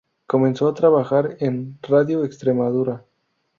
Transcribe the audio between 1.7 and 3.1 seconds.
"Radio Extremadura".